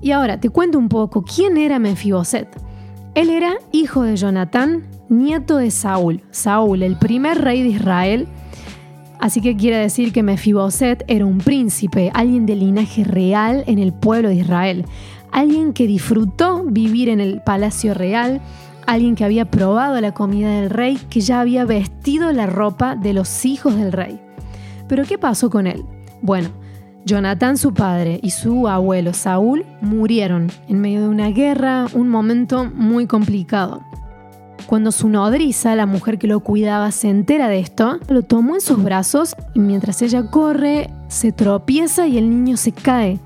Y 0.02 0.10
ahora 0.10 0.40
te 0.40 0.50
cuento 0.50 0.80
un 0.80 0.90
poco 0.90 1.24
quién 1.24 1.58
era 1.58 1.78
Mefiboset. 1.78 2.66
Él 3.16 3.30
era 3.30 3.54
hijo 3.72 4.04
de 4.04 4.18
Jonatán, 4.18 4.84
nieto 5.08 5.56
de 5.56 5.72
Saúl. 5.72 6.22
Saúl, 6.32 6.84
el 6.84 6.98
primer 6.98 7.40
rey 7.42 7.64
de 7.64 7.70
Israel. 7.70 8.28
Así 9.22 9.40
que 9.40 9.56
quiere 9.56 9.78
decir 9.78 10.12
que 10.12 10.22
Mefiboset 10.22 11.06
era 11.08 11.26
un 11.26 11.38
príncipe, 11.38 12.12
alguien 12.14 12.46
de 12.46 12.58
linaje 12.58 13.06
real 13.06 13.64
en 13.68 13.80
el 13.80 13.94
pueblo 13.94 14.28
de 14.28 14.36
Israel, 14.36 14.86
alguien 15.32 15.72
que 15.72 15.88
disfrutó 15.88 16.66
vivir 16.66 17.08
en 17.08 17.22
el 17.22 17.42
palacio 17.42 17.94
real, 17.94 18.42
alguien 18.86 19.16
que 19.16 19.24
había 19.24 19.46
probado 19.46 20.00
la 20.02 20.14
comida 20.14 20.52
del 20.60 20.70
rey, 20.70 21.00
que 21.10 21.22
ya 21.22 21.40
había 21.40 21.64
vestido 21.64 22.34
la 22.34 22.48
ropa 22.48 22.98
de 22.98 23.14
los 23.14 23.46
hijos 23.46 23.78
del 23.78 23.94
rey. 23.94 24.20
Pero 24.90 25.06
¿qué 25.06 25.18
pasó 25.18 25.50
con 25.50 25.68
él? 25.68 25.86
Bueno, 26.22 26.50
Jonatán, 27.06 27.58
su 27.60 27.72
padre, 27.72 28.20
y 28.24 28.32
su 28.32 28.68
abuelo 28.68 29.14
Saúl 29.14 29.64
murieron 29.80 30.52
en 30.68 30.82
medio 30.82 31.02
de 31.02 31.08
una 31.08 31.30
guerra, 31.30 31.86
un 31.94 32.10
momento 32.10 32.66
muy 32.66 33.06
complicado. 33.06 33.84
Cuando 34.66 34.92
su 34.92 35.08
nodriza, 35.08 35.76
la 35.76 35.86
mujer 35.86 36.18
que 36.18 36.26
lo 36.26 36.40
cuidaba, 36.40 36.90
se 36.92 37.10
entera 37.10 37.48
de 37.48 37.60
esto, 37.60 38.00
lo 38.10 38.24
tomó 38.24 38.56
en 38.56 38.62
sus 38.62 38.84
brazos 38.84 39.36
y 39.54 39.60
mientras 39.60 40.02
ella 40.02 40.32
corre, 40.32 40.90
se 41.08 41.32
tropieza 41.32 42.08
y 42.08 42.18
el 42.18 42.28
niño 42.28 42.58
se 42.58 42.72
cae. 42.72 43.20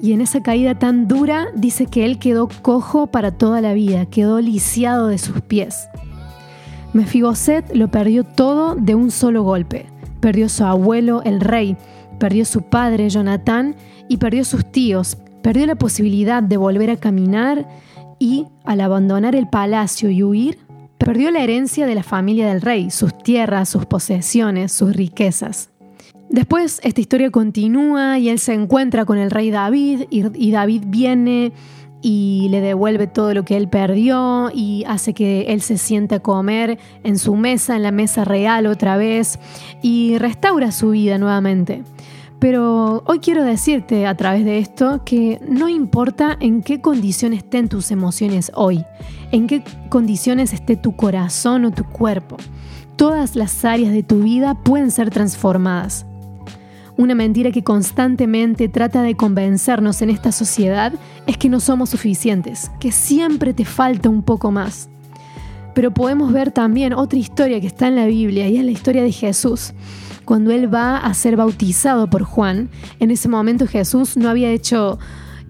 Y 0.00 0.12
en 0.12 0.20
esa 0.20 0.40
caída 0.40 0.78
tan 0.78 1.08
dura 1.08 1.48
dice 1.56 1.86
que 1.86 2.04
él 2.04 2.20
quedó 2.20 2.48
cojo 2.62 3.08
para 3.08 3.32
toda 3.32 3.60
la 3.60 3.72
vida, 3.72 4.06
quedó 4.06 4.40
lisiado 4.40 5.08
de 5.08 5.18
sus 5.18 5.40
pies. 5.40 5.88
Mefiboset 6.92 7.74
lo 7.74 7.88
perdió 7.88 8.22
todo 8.22 8.76
de 8.76 8.94
un 8.94 9.10
solo 9.10 9.42
golpe. 9.42 9.86
Perdió 10.20 10.48
su 10.48 10.64
abuelo, 10.64 11.22
el 11.24 11.40
rey, 11.40 11.76
perdió 12.20 12.44
su 12.44 12.62
padre, 12.62 13.10
Jonatán, 13.10 13.74
y 14.08 14.18
perdió 14.18 14.44
sus 14.44 14.70
tíos, 14.70 15.16
perdió 15.42 15.66
la 15.66 15.74
posibilidad 15.74 16.40
de 16.40 16.56
volver 16.56 16.90
a 16.90 16.96
caminar 16.96 17.66
y, 18.20 18.46
al 18.64 18.80
abandonar 18.82 19.34
el 19.34 19.48
palacio 19.48 20.10
y 20.10 20.22
huir, 20.22 20.58
perdió 20.98 21.32
la 21.32 21.42
herencia 21.42 21.86
de 21.86 21.96
la 21.96 22.04
familia 22.04 22.48
del 22.48 22.60
rey, 22.60 22.90
sus 22.90 23.16
tierras, 23.18 23.68
sus 23.68 23.86
posesiones, 23.86 24.70
sus 24.70 24.94
riquezas. 24.94 25.70
Después 26.28 26.80
esta 26.84 27.00
historia 27.00 27.30
continúa 27.30 28.18
y 28.18 28.28
él 28.28 28.38
se 28.38 28.52
encuentra 28.52 29.04
con 29.04 29.18
el 29.18 29.32
rey 29.32 29.50
David 29.50 30.02
y, 30.10 30.50
David 30.52 30.84
viene 30.86 31.52
y 32.02 32.46
le 32.50 32.60
devuelve 32.60 33.08
todo 33.08 33.34
lo 33.34 33.44
que 33.44 33.56
él 33.56 33.68
perdió 33.68 34.50
y 34.54 34.84
hace 34.86 35.12
que 35.12 35.46
él 35.48 35.60
se 35.60 35.76
sienta 35.76 36.16
a 36.16 36.20
comer 36.20 36.78
en 37.02 37.18
su 37.18 37.34
mesa, 37.34 37.74
en 37.74 37.82
la 37.82 37.90
mesa 37.90 38.24
real 38.24 38.66
otra 38.66 38.96
vez 38.96 39.40
y 39.82 40.18
restaura 40.18 40.70
su 40.70 40.90
vida 40.90 41.18
nuevamente. 41.18 41.82
Pero 42.40 43.02
hoy 43.06 43.18
quiero 43.18 43.44
decirte 43.44 44.06
a 44.06 44.16
través 44.16 44.46
de 44.46 44.58
esto 44.58 45.02
que 45.04 45.38
no 45.46 45.68
importa 45.68 46.38
en 46.40 46.62
qué 46.62 46.80
condiciones 46.80 47.40
estén 47.40 47.68
tus 47.68 47.90
emociones 47.90 48.50
hoy, 48.54 48.82
en 49.30 49.46
qué 49.46 49.62
condiciones 49.90 50.54
esté 50.54 50.76
tu 50.76 50.96
corazón 50.96 51.66
o 51.66 51.70
tu 51.70 51.84
cuerpo, 51.84 52.38
todas 52.96 53.36
las 53.36 53.62
áreas 53.66 53.92
de 53.92 54.02
tu 54.02 54.20
vida 54.22 54.54
pueden 54.54 54.90
ser 54.90 55.10
transformadas. 55.10 56.06
Una 56.96 57.14
mentira 57.14 57.50
que 57.50 57.62
constantemente 57.62 58.68
trata 58.68 59.02
de 59.02 59.16
convencernos 59.16 60.00
en 60.00 60.08
esta 60.08 60.32
sociedad 60.32 60.94
es 61.26 61.36
que 61.36 61.50
no 61.50 61.60
somos 61.60 61.90
suficientes, 61.90 62.70
que 62.80 62.90
siempre 62.90 63.52
te 63.52 63.66
falta 63.66 64.08
un 64.08 64.22
poco 64.22 64.50
más. 64.50 64.88
Pero 65.80 65.94
podemos 65.94 66.30
ver 66.30 66.50
también 66.50 66.92
otra 66.92 67.18
historia 67.18 67.58
que 67.58 67.66
está 67.66 67.88
en 67.88 67.96
la 67.96 68.04
Biblia 68.04 68.46
y 68.48 68.58
es 68.58 68.64
la 68.66 68.70
historia 68.70 69.02
de 69.02 69.12
Jesús. 69.12 69.72
Cuando 70.26 70.50
él 70.50 70.70
va 70.70 70.98
a 70.98 71.14
ser 71.14 71.36
bautizado 71.36 72.10
por 72.10 72.22
Juan, 72.22 72.68
en 72.98 73.10
ese 73.10 73.30
momento 73.30 73.66
Jesús 73.66 74.18
no 74.18 74.28
había 74.28 74.50
hecho 74.50 74.98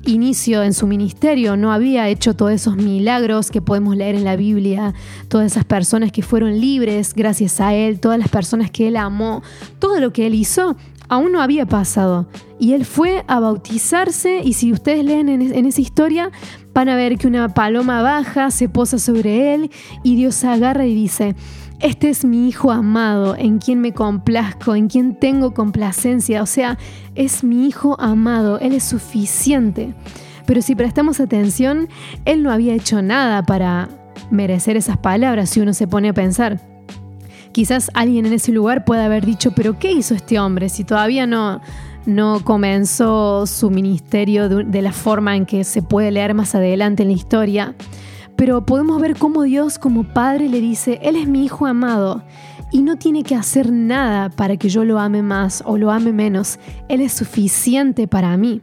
inicio 0.06 0.62
en 0.62 0.72
su 0.72 0.87
ministerio, 0.87 1.56
no 1.56 1.72
había 1.72 2.08
hecho 2.08 2.37
todos 2.37 2.52
esos 2.52 2.76
milagros 2.76 3.50
que 3.50 3.60
podemos 3.60 3.96
leer 3.96 4.14
en 4.14 4.22
la 4.22 4.37
Biblia, 4.37 4.94
todas 5.26 5.50
esas 5.50 5.64
personas 5.64 6.12
que 6.12 6.22
fueron 6.22 6.60
libres 6.60 7.12
gracias 7.12 7.60
a 7.60 7.75
Él, 7.75 7.99
todas 7.99 8.20
las 8.20 8.28
personas 8.28 8.70
que 8.70 8.87
Él 8.87 8.99
amó, 8.99 9.42
todo 9.80 9.99
lo 9.99 10.12
que 10.12 10.28
Él 10.28 10.37
hizo 10.37 10.76
aún 11.10 11.32
no 11.32 11.42
había 11.42 11.66
pasado. 11.66 12.26
Y 12.58 12.72
él 12.72 12.87
fue 12.87 13.25
a 13.26 13.40
bautizarse 13.40 14.42
y 14.44 14.54
si 14.54 14.72
ustedes 14.72 15.04
leen 15.04 15.28
en, 15.28 15.66
esa 15.66 15.80
historia, 15.80 16.30
van 16.73 16.89
a 16.89 16.97
ver 16.97 17.19
que 17.19 17.27
una 17.27 17.49
paloma 17.49 18.03
baja, 18.03 18.50
se 18.50 18.69
posa 18.69 18.99
sobre 18.99 19.55
él 19.55 19.71
y 20.03 20.17
Dios 20.17 20.45
agarra 20.45 20.87
y 20.87 20.95
dice, 20.95 21.35
este 21.81 22.11
es 22.11 22.25
mi 22.25 22.49
hijo 22.49 22.71
amado, 22.71 23.37
en 23.37 23.59
quien 23.59 23.81
me 23.81 23.93
complazco, 23.93 24.75
en 24.75 24.89
quien 24.89 25.15
tengo 25.15 25.55
complacencia, 25.55 26.43
o 26.43 26.47
sea, 26.47 26.79
es 27.15 27.43
mi 27.43 27.67
hijo 27.67 27.99
amado, 28.00 28.59
él 28.59 28.75
es 28.75 28.85
suficiente. 28.85 29.95
Pero 30.47 30.62
si 30.62 30.75
prestamos 30.75 31.21
atención, 31.21 31.89
él 32.25 32.43
no 32.43 32.50
había 32.50 32.75
hecho 32.75 33.03
nada 33.03 33.43
para 33.43 33.89
merecer 34.31 34.77
esas 34.77 34.99
palabras 34.99 35.50
si 35.50 35.61
uno 35.61 35.73
se 35.73 35.87
pone 35.87 36.11
a 36.11 36.15
pensar. 36.15 36.61
Quizás 37.53 37.91
alguien 37.95 38.27
en 38.27 38.35
ese 38.35 38.53
lugar 38.53 38.85
pueda 38.85 39.07
haber 39.07 39.25
dicho, 39.25 39.53
pero 39.53 39.79
¿qué 39.79 39.91
hizo 39.91 40.15
este 40.15 40.39
hombre 40.39 40.69
si 40.69 40.85
todavía 40.85 41.27
no, 41.27 41.61
no 42.07 42.40
comenzó 42.45 43.47
su 43.47 43.71
ministerio 43.71 44.49
de, 44.49 44.83
la 44.83 44.92
forma 44.92 45.37
en 45.37 45.47
que 45.47 45.64
se 45.64 45.83
puede 45.83 46.11
leer 46.11 46.35
más 46.35 46.54
adelante 46.54 47.02
en 47.02 47.09
la 47.11 47.14
historia? 47.14 47.75
Pero 48.37 48.64
podemos 48.64 49.00
ver 49.00 49.16
cómo 49.16 49.42
Dios 49.42 49.78
como 49.78 50.04
Padre 50.04 50.49
le 50.49 50.61
dice, 50.61 50.99
Él 51.02 51.16
es 51.16 51.28
mi 51.28 51.45
Hijo 51.45 51.66
amado 51.66 52.23
y 52.73 52.83
no 52.83 52.97
tiene 52.97 53.23
que 53.23 53.35
hacer 53.35 53.71
nada 53.73 54.30
para 54.30 54.57
que 54.57 54.69
yo 54.69 54.85
lo 54.85 54.99
ame 54.99 55.23
más 55.23 55.62
o 55.66 55.76
lo 55.76 55.90
ame 55.90 56.12
menos. 56.12 56.59
Él 56.88 57.00
es 57.00 57.12
suficiente 57.12 58.07
para 58.07 58.37
mí. 58.37 58.62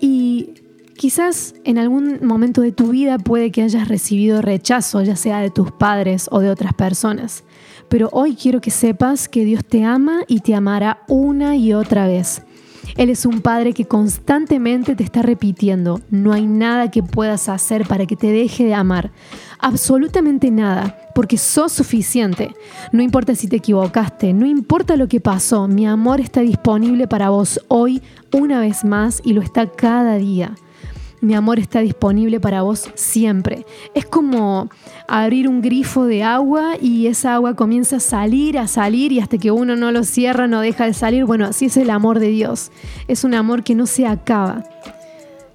Y 0.00 0.54
Quizás 1.00 1.54
en 1.64 1.78
algún 1.78 2.18
momento 2.26 2.60
de 2.60 2.72
tu 2.72 2.88
vida 2.88 3.16
puede 3.16 3.50
que 3.50 3.62
hayas 3.62 3.88
recibido 3.88 4.42
rechazo, 4.42 5.00
ya 5.00 5.16
sea 5.16 5.40
de 5.40 5.48
tus 5.48 5.72
padres 5.72 6.28
o 6.30 6.40
de 6.40 6.50
otras 6.50 6.74
personas. 6.74 7.42
Pero 7.88 8.10
hoy 8.12 8.34
quiero 8.34 8.60
que 8.60 8.70
sepas 8.70 9.26
que 9.26 9.46
Dios 9.46 9.64
te 9.64 9.82
ama 9.82 10.24
y 10.28 10.40
te 10.40 10.54
amará 10.54 11.02
una 11.08 11.56
y 11.56 11.72
otra 11.72 12.06
vez. 12.06 12.42
Él 12.98 13.08
es 13.08 13.24
un 13.24 13.40
Padre 13.40 13.72
que 13.72 13.86
constantemente 13.86 14.94
te 14.94 15.02
está 15.02 15.22
repitiendo, 15.22 16.02
no 16.10 16.34
hay 16.34 16.46
nada 16.46 16.90
que 16.90 17.02
puedas 17.02 17.48
hacer 17.48 17.86
para 17.88 18.04
que 18.04 18.16
te 18.16 18.30
deje 18.30 18.64
de 18.64 18.74
amar. 18.74 19.10
Absolutamente 19.58 20.50
nada, 20.50 20.98
porque 21.14 21.38
sos 21.38 21.72
suficiente. 21.72 22.54
No 22.92 23.02
importa 23.02 23.34
si 23.34 23.48
te 23.48 23.56
equivocaste, 23.56 24.34
no 24.34 24.44
importa 24.44 24.98
lo 24.98 25.08
que 25.08 25.20
pasó, 25.20 25.66
mi 25.66 25.86
amor 25.86 26.20
está 26.20 26.42
disponible 26.42 27.08
para 27.08 27.30
vos 27.30 27.58
hoy 27.68 28.02
una 28.34 28.60
vez 28.60 28.84
más 28.84 29.22
y 29.24 29.32
lo 29.32 29.40
está 29.40 29.66
cada 29.66 30.16
día 30.16 30.54
mi 31.20 31.34
amor 31.34 31.58
está 31.58 31.80
disponible 31.80 32.40
para 32.40 32.62
vos 32.62 32.90
siempre. 32.94 33.66
Es 33.94 34.06
como 34.06 34.70
abrir 35.06 35.48
un 35.48 35.60
grifo 35.60 36.06
de 36.06 36.22
agua 36.22 36.76
y 36.80 37.06
esa 37.06 37.34
agua 37.34 37.54
comienza 37.54 37.96
a 37.96 38.00
salir, 38.00 38.58
a 38.58 38.66
salir 38.66 39.12
y 39.12 39.20
hasta 39.20 39.38
que 39.38 39.50
uno 39.50 39.76
no 39.76 39.92
lo 39.92 40.04
cierra 40.04 40.46
no 40.46 40.60
deja 40.60 40.86
de 40.86 40.94
salir. 40.94 41.24
Bueno, 41.24 41.44
así 41.44 41.66
es 41.66 41.76
el 41.76 41.90
amor 41.90 42.20
de 42.20 42.28
Dios. 42.28 42.70
Es 43.08 43.24
un 43.24 43.34
amor 43.34 43.64
que 43.64 43.74
no 43.74 43.86
se 43.86 44.06
acaba. 44.06 44.64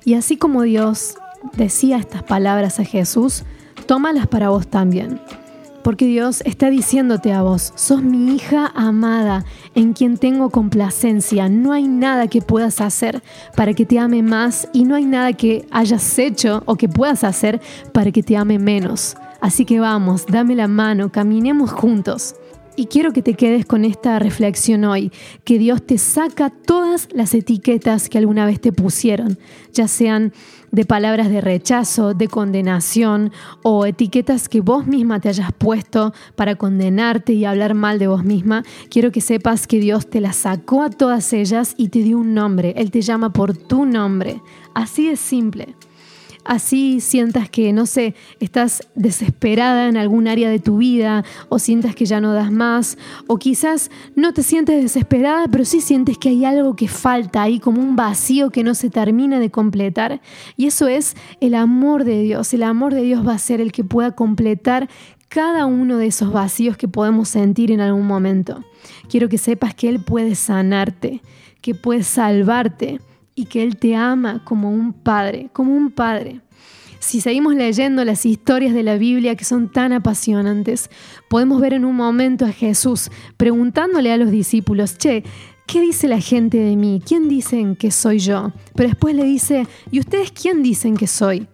Y 0.03 0.13
así 0.13 0.37
como 0.37 0.61
Dios 0.61 1.15
decía 1.57 1.97
estas 1.97 2.23
palabras 2.23 2.79
a 2.79 2.85
Jesús, 2.85 3.43
tómalas 3.87 4.27
para 4.27 4.49
vos 4.49 4.67
también. 4.67 5.19
Porque 5.85 6.07
Dios 6.07 6.41
está 6.47 6.71
diciéndote 6.71 7.31
a 7.31 7.43
vos, 7.43 7.71
sos 7.75 8.01
mi 8.01 8.33
hija 8.33 8.71
amada, 8.73 9.45
en 9.75 9.93
quien 9.93 10.17
tengo 10.17 10.49
complacencia. 10.49 11.47
No 11.47 11.73
hay 11.73 11.87
nada 11.87 12.25
que 12.25 12.41
puedas 12.41 12.81
hacer 12.81 13.21
para 13.55 13.75
que 13.75 13.85
te 13.85 13.99
ame 13.99 14.23
más 14.23 14.67
y 14.73 14.85
no 14.85 14.95
hay 14.95 15.05
nada 15.05 15.33
que 15.33 15.67
hayas 15.69 16.17
hecho 16.17 16.63
o 16.65 16.75
que 16.75 16.89
puedas 16.89 17.23
hacer 17.23 17.61
para 17.93 18.11
que 18.11 18.23
te 18.23 18.35
ame 18.35 18.57
menos. 18.57 19.15
Así 19.41 19.63
que 19.63 19.79
vamos, 19.79 20.25
dame 20.25 20.55
la 20.55 20.67
mano, 20.67 21.11
caminemos 21.11 21.71
juntos. 21.71 22.33
Y 22.77 22.87
quiero 22.87 23.13
que 23.13 23.21
te 23.21 23.35
quedes 23.35 23.65
con 23.65 23.85
esta 23.85 24.19
reflexión 24.19 24.83
hoy, 24.83 25.11
que 25.45 25.57
Dios 25.57 25.81
te 25.85 25.97
saca 25.97 26.49
todas 26.49 27.07
las 27.13 27.33
etiquetas 27.33 28.09
que 28.09 28.17
alguna 28.17 28.45
vez 28.45 28.59
te 28.59 28.73
pusieron, 28.73 29.37
ya 29.71 29.87
sean 29.87 30.33
de 30.71 30.83
palabras 30.83 31.29
de 31.29 31.39
rechazo, 31.39 32.13
de 32.13 32.27
condenación 32.27 33.31
o 33.63 33.85
etiquetas 33.85 34.49
que 34.49 34.59
vos 34.59 34.87
misma 34.87 35.21
te 35.21 35.29
hayas 35.29 35.53
puesto 35.53 36.13
para 36.35 36.55
condenarte 36.55 37.31
y 37.31 37.45
hablar 37.45 37.75
mal 37.75 37.97
de 37.97 38.07
vos 38.07 38.25
misma. 38.25 38.63
Quiero 38.89 39.09
que 39.11 39.21
sepas 39.21 39.67
que 39.67 39.79
Dios 39.79 40.09
te 40.09 40.19
las 40.19 40.35
sacó 40.35 40.83
a 40.83 40.89
todas 40.89 41.31
ellas 41.31 41.75
y 41.77 41.87
te 41.87 41.99
dio 41.99 42.17
un 42.17 42.33
nombre. 42.33 42.73
Él 42.75 42.91
te 42.91 43.01
llama 43.01 43.31
por 43.31 43.55
tu 43.55 43.85
nombre. 43.85 44.41
Así 44.73 45.07
de 45.07 45.15
simple 45.15 45.75
así 46.45 47.01
sientas 47.01 47.49
que, 47.49 47.73
no 47.73 47.85
sé, 47.85 48.15
estás 48.39 48.87
desesperada 48.95 49.89
en 49.89 49.97
algún 49.97 50.27
área 50.27 50.49
de 50.49 50.59
tu 50.59 50.77
vida 50.77 51.25
o 51.49 51.59
sientas 51.59 51.95
que 51.95 52.05
ya 52.05 52.21
no 52.21 52.33
das 52.33 52.51
más 52.51 52.97
o 53.27 53.37
quizás 53.37 53.91
no 54.15 54.33
te 54.33 54.43
sientes 54.43 54.81
desesperada, 54.81 55.47
pero 55.47 55.65
sí 55.65 55.81
sientes 55.81 56.17
que 56.17 56.29
hay 56.29 56.45
algo 56.45 56.75
que 56.75 56.87
falta 56.87 57.41
ahí, 57.41 57.59
como 57.59 57.81
un 57.81 57.95
vacío 57.95 58.51
que 58.51 58.63
no 58.63 58.75
se 58.75 58.89
termina 58.89 59.39
de 59.39 59.49
completar. 59.49 60.21
Y 60.55 60.67
eso 60.67 60.87
es 60.87 61.15
el 61.41 61.55
amor 61.55 62.03
de 62.03 62.21
Dios. 62.21 62.53
El 62.53 62.63
amor 62.63 62.93
de 62.93 63.01
Dios 63.01 63.27
va 63.27 63.33
a 63.33 63.39
ser 63.39 63.59
el 63.59 63.71
que 63.71 63.83
pueda 63.83 64.11
completar 64.11 64.87
cada 65.27 65.65
uno 65.65 65.97
de 65.97 66.07
esos 66.07 66.31
vacíos 66.31 66.77
que 66.77 66.87
podemos 66.87 67.27
sentir 67.27 67.71
en 67.71 67.81
algún 67.81 68.05
momento. 68.05 68.63
Quiero 69.09 69.27
que 69.27 69.37
sepas 69.37 69.73
que 69.73 69.89
Él 69.89 69.99
puede 69.99 70.35
sanarte, 70.35 71.21
que 71.61 71.73
puede 71.73 72.03
salvarte 72.03 73.01
y 73.35 73.45
que 73.45 73.63
Él 73.63 73.77
te 73.77 73.95
ama 73.95 74.43
como 74.43 74.71
un 74.71 74.93
padre, 74.93 75.49
como 75.53 75.75
un 75.75 75.91
padre. 75.91 76.41
Si 76.99 77.21
seguimos 77.21 77.53
leyendo 77.53 78.03
las 78.03 78.25
historias 78.25 78.73
de 78.73 78.81
la 78.81 78.97
Biblia 78.97 79.35
que 79.35 79.45
son 79.45 79.71
tan 79.71 79.93
apasionantes, 79.93 80.89
podemos 81.29 81.61
ver 81.61 81.73
en 81.73 81.85
un 81.85 81.95
momento 81.95 82.45
a 82.45 82.51
Jesús 82.51 83.11
preguntándole 83.37 84.11
a 84.11 84.17
los 84.17 84.31
discípulos, 84.31 84.97
che, 84.97 85.23
¿qué 85.67 85.81
dice 85.81 86.07
la 86.07 86.19
gente 86.19 86.57
de 86.57 86.75
mí? 86.75 87.01
¿Quién 87.05 87.27
dicen 87.29 87.75
que 87.75 87.91
soy 87.91 88.17
yo? 88.19 88.53
Pero 88.73 88.89
después 88.89 89.13
le 89.13 89.23
dice, 89.23 89.67
¿y 89.91 89.99
ustedes 89.99 90.31
quién 90.31 90.63
dicen 90.63 90.97
que 90.97 91.05
soy? 91.05 91.47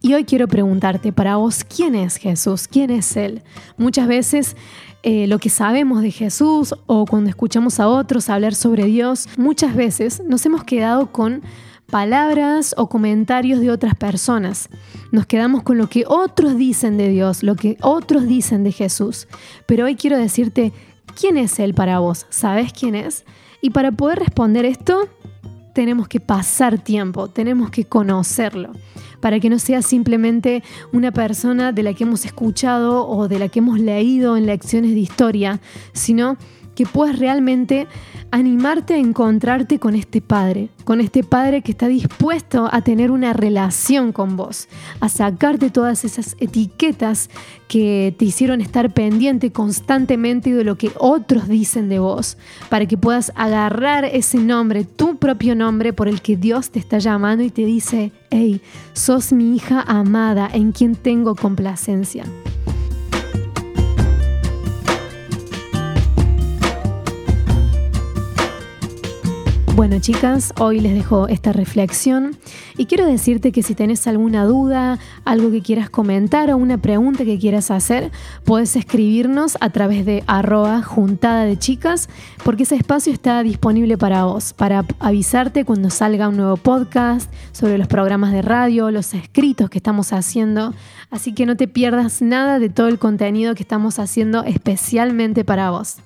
Y 0.00 0.14
hoy 0.14 0.24
quiero 0.24 0.48
preguntarte 0.48 1.12
para 1.12 1.36
vos, 1.36 1.62
¿quién 1.62 1.94
es 1.94 2.16
Jesús? 2.16 2.66
¿Quién 2.66 2.90
es 2.90 3.18
Él? 3.18 3.42
Muchas 3.76 4.08
veces 4.08 4.56
eh, 5.02 5.26
lo 5.26 5.38
que 5.38 5.48
sabemos 5.48 6.02
de 6.02 6.10
Jesús 6.10 6.74
o 6.86 7.06
cuando 7.06 7.30
escuchamos 7.30 7.80
a 7.80 7.88
otros 7.88 8.28
hablar 8.28 8.54
sobre 8.54 8.84
Dios, 8.84 9.28
muchas 9.36 9.74
veces 9.74 10.22
nos 10.26 10.44
hemos 10.44 10.64
quedado 10.64 11.10
con 11.10 11.42
palabras 11.90 12.74
o 12.76 12.88
comentarios 12.88 13.60
de 13.60 13.70
otras 13.70 13.94
personas. 13.94 14.68
Nos 15.10 15.26
quedamos 15.26 15.62
con 15.62 15.78
lo 15.78 15.88
que 15.88 16.04
otros 16.06 16.56
dicen 16.56 16.96
de 16.96 17.08
Dios, 17.08 17.42
lo 17.42 17.56
que 17.56 17.76
otros 17.80 18.26
dicen 18.26 18.62
de 18.62 18.72
Jesús. 18.72 19.26
Pero 19.66 19.86
hoy 19.86 19.96
quiero 19.96 20.16
decirte, 20.16 20.72
¿quién 21.18 21.36
es 21.36 21.58
Él 21.58 21.74
para 21.74 21.98
vos? 21.98 22.26
¿Sabes 22.30 22.72
quién 22.72 22.94
es? 22.94 23.24
Y 23.60 23.70
para 23.70 23.92
poder 23.92 24.18
responder 24.18 24.64
esto, 24.64 25.08
tenemos 25.72 26.08
que 26.08 26.20
pasar 26.20 26.78
tiempo, 26.78 27.28
tenemos 27.28 27.70
que 27.70 27.84
conocerlo 27.84 28.72
para 29.20 29.38
que 29.38 29.50
no 29.50 29.58
sea 29.58 29.82
simplemente 29.82 30.62
una 30.92 31.12
persona 31.12 31.72
de 31.72 31.82
la 31.82 31.94
que 31.94 32.04
hemos 32.04 32.24
escuchado 32.24 33.06
o 33.06 33.28
de 33.28 33.38
la 33.38 33.48
que 33.48 33.58
hemos 33.58 33.78
leído 33.78 34.36
en 34.36 34.46
lecciones 34.46 34.92
de 34.92 35.00
historia, 35.00 35.60
sino 35.92 36.36
que 36.80 36.86
puedas 36.86 37.18
realmente 37.18 37.86
animarte 38.30 38.94
a 38.94 38.96
encontrarte 38.96 39.78
con 39.78 39.94
este 39.94 40.22
Padre, 40.22 40.70
con 40.84 41.02
este 41.02 41.22
Padre 41.22 41.60
que 41.60 41.72
está 41.72 41.88
dispuesto 41.88 42.70
a 42.72 42.80
tener 42.80 43.10
una 43.10 43.34
relación 43.34 44.12
con 44.12 44.34
vos, 44.38 44.66
a 45.00 45.10
sacarte 45.10 45.68
todas 45.68 46.06
esas 46.06 46.36
etiquetas 46.40 47.28
que 47.68 48.14
te 48.18 48.24
hicieron 48.24 48.62
estar 48.62 48.94
pendiente 48.94 49.52
constantemente 49.52 50.54
de 50.54 50.64
lo 50.64 50.78
que 50.78 50.90
otros 50.96 51.48
dicen 51.48 51.90
de 51.90 51.98
vos, 51.98 52.38
para 52.70 52.86
que 52.86 52.96
puedas 52.96 53.30
agarrar 53.34 54.06
ese 54.06 54.38
nombre, 54.38 54.84
tu 54.84 55.18
propio 55.18 55.54
nombre 55.54 55.92
por 55.92 56.08
el 56.08 56.22
que 56.22 56.38
Dios 56.38 56.70
te 56.70 56.78
está 56.78 56.96
llamando 56.96 57.44
y 57.44 57.50
te 57.50 57.66
dice, 57.66 58.10
hey, 58.30 58.62
sos 58.94 59.34
mi 59.34 59.54
hija 59.54 59.84
amada 59.86 60.48
en 60.50 60.72
quien 60.72 60.94
tengo 60.94 61.34
complacencia. 61.34 62.24
Bueno 69.80 69.98
chicas, 69.98 70.52
hoy 70.60 70.78
les 70.78 70.92
dejo 70.92 71.26
esta 71.26 71.54
reflexión 71.54 72.36
y 72.76 72.84
quiero 72.84 73.06
decirte 73.06 73.50
que 73.50 73.62
si 73.62 73.74
tenés 73.74 74.06
alguna 74.06 74.44
duda, 74.44 74.98
algo 75.24 75.50
que 75.50 75.62
quieras 75.62 75.88
comentar 75.88 76.50
o 76.50 76.58
una 76.58 76.76
pregunta 76.76 77.24
que 77.24 77.38
quieras 77.38 77.70
hacer, 77.70 78.10
puedes 78.44 78.76
escribirnos 78.76 79.56
a 79.58 79.70
través 79.70 80.04
de 80.04 80.22
arroba 80.26 80.82
juntada 80.82 81.44
de 81.44 81.58
chicas 81.58 82.10
porque 82.44 82.64
ese 82.64 82.76
espacio 82.76 83.10
está 83.10 83.42
disponible 83.42 83.96
para 83.96 84.24
vos, 84.24 84.52
para 84.52 84.84
avisarte 84.98 85.64
cuando 85.64 85.88
salga 85.88 86.28
un 86.28 86.36
nuevo 86.36 86.58
podcast 86.58 87.32
sobre 87.52 87.78
los 87.78 87.88
programas 87.88 88.32
de 88.32 88.42
radio, 88.42 88.90
los 88.90 89.14
escritos 89.14 89.70
que 89.70 89.78
estamos 89.78 90.12
haciendo, 90.12 90.74
así 91.10 91.32
que 91.32 91.46
no 91.46 91.56
te 91.56 91.68
pierdas 91.68 92.20
nada 92.20 92.58
de 92.58 92.68
todo 92.68 92.88
el 92.88 92.98
contenido 92.98 93.54
que 93.54 93.62
estamos 93.62 93.98
haciendo 93.98 94.44
especialmente 94.44 95.42
para 95.42 95.70
vos. 95.70 96.02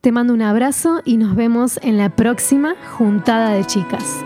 Te 0.00 0.12
mando 0.12 0.32
un 0.32 0.42
abrazo 0.42 1.02
y 1.04 1.16
nos 1.16 1.34
vemos 1.34 1.80
en 1.82 1.98
la 1.98 2.14
próxima 2.14 2.76
juntada 2.96 3.50
de 3.50 3.64
chicas. 3.64 4.24